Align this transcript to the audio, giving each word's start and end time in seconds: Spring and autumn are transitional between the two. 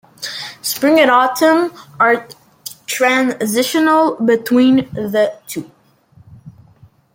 Spring 0.63 0.99
and 0.99 1.11
autumn 1.11 1.71
are 1.99 2.27
transitional 2.87 4.15
between 4.15 4.77
the 4.95 5.37
two. 5.45 5.69